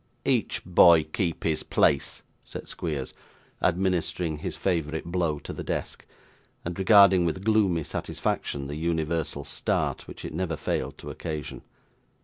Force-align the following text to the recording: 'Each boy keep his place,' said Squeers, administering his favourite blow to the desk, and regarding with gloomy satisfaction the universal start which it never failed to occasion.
'Each 0.25 0.65
boy 0.65 1.03
keep 1.03 1.43
his 1.43 1.61
place,' 1.61 2.23
said 2.41 2.67
Squeers, 2.67 3.13
administering 3.61 4.39
his 4.39 4.57
favourite 4.57 5.05
blow 5.05 5.37
to 5.37 5.53
the 5.53 5.63
desk, 5.63 6.07
and 6.65 6.79
regarding 6.79 7.23
with 7.23 7.43
gloomy 7.45 7.83
satisfaction 7.83 8.65
the 8.65 8.77
universal 8.77 9.43
start 9.43 10.07
which 10.07 10.25
it 10.25 10.33
never 10.33 10.57
failed 10.57 10.97
to 10.97 11.11
occasion. 11.11 11.61